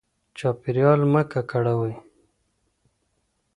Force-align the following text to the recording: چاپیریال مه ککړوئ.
چاپیریال 0.37 1.01
مه 1.11 1.21
ککړوئ. 1.31 1.93